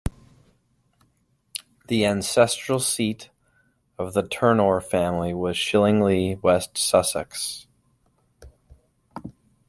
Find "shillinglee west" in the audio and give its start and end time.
5.57-6.75